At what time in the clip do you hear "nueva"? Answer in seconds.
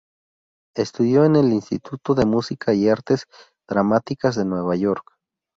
4.45-4.75